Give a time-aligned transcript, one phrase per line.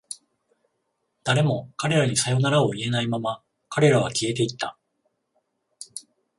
[1.23, 4.75] 誰も彼らにさよならを言えないまま、彼らは消えていった。